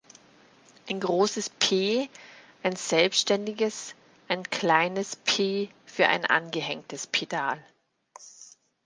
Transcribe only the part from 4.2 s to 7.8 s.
ein kleines „p“ für ein angehängtes Pedal.